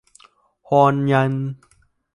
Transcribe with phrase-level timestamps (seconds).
[0.61, 1.53] Hôn nhân